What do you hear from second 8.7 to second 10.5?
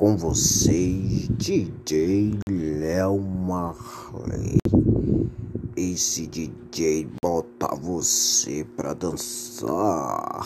pra dançar.